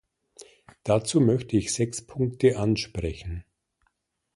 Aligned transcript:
Dazu 0.83 1.21
möchte 1.21 1.57
ich 1.57 1.71
sechs 1.71 2.01
Punkte 2.01 2.57
ansprechen. 2.57 3.43